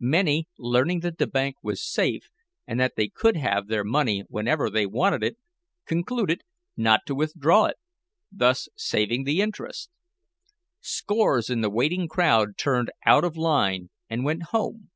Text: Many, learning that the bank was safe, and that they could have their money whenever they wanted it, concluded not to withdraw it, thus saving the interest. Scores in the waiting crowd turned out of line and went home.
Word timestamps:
Many, 0.00 0.48
learning 0.58 1.02
that 1.02 1.18
the 1.18 1.28
bank 1.28 1.54
was 1.62 1.80
safe, 1.88 2.30
and 2.66 2.80
that 2.80 2.96
they 2.96 3.06
could 3.06 3.36
have 3.36 3.68
their 3.68 3.84
money 3.84 4.24
whenever 4.28 4.68
they 4.68 4.86
wanted 4.86 5.22
it, 5.22 5.36
concluded 5.86 6.42
not 6.76 7.02
to 7.06 7.14
withdraw 7.14 7.66
it, 7.66 7.76
thus 8.32 8.68
saving 8.74 9.22
the 9.22 9.40
interest. 9.40 9.88
Scores 10.80 11.48
in 11.48 11.60
the 11.60 11.70
waiting 11.70 12.08
crowd 12.08 12.56
turned 12.58 12.90
out 13.06 13.22
of 13.22 13.36
line 13.36 13.90
and 14.10 14.24
went 14.24 14.42
home. 14.50 14.90